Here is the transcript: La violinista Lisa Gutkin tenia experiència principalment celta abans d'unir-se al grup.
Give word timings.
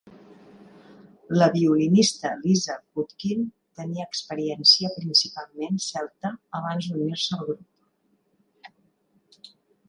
La 1.39 1.49
violinista 1.55 2.31
Lisa 2.45 2.77
Gutkin 2.99 3.43
tenia 3.81 4.07
experiència 4.13 4.89
principalment 4.97 5.79
celta 5.89 6.33
abans 6.61 6.89
d'unir-se 6.95 7.39
al 7.39 7.45
grup. 7.53 8.75